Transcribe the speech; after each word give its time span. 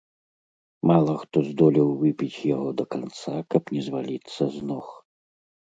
Мала 0.91 1.13
хто 1.23 1.37
здолеў 1.49 1.91
выпіць 2.03 2.43
яго 2.55 2.69
да 2.81 2.85
канца, 2.97 3.35
каб 3.55 3.63
не 3.77 3.81
зваліцца 3.91 4.51
з 4.59 4.69
ног. 4.75 4.87